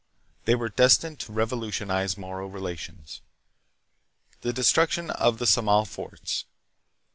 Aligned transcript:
They 0.45 0.55
were 0.55 0.69
destined 0.69 1.19
to 1.19 1.31
revolutionize 1.31 2.17
Moro 2.17 2.47
relations. 2.47 3.21
The 4.41 4.51
Destruction 4.51 5.11
of 5.11 5.37
the 5.37 5.45
Samal 5.45 5.85
Forts. 5.87 6.45